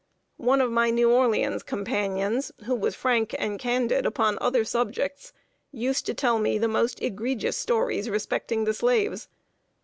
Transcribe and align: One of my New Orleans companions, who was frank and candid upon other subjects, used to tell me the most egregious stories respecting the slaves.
One 0.39 0.61
of 0.61 0.71
my 0.71 0.89
New 0.89 1.11
Orleans 1.11 1.61
companions, 1.61 2.51
who 2.65 2.73
was 2.73 2.95
frank 2.95 3.35
and 3.37 3.59
candid 3.59 4.03
upon 4.03 4.39
other 4.41 4.65
subjects, 4.65 5.31
used 5.71 6.07
to 6.07 6.15
tell 6.15 6.39
me 6.39 6.57
the 6.57 6.67
most 6.67 6.99
egregious 7.03 7.55
stories 7.57 8.09
respecting 8.09 8.63
the 8.63 8.73
slaves. 8.73 9.27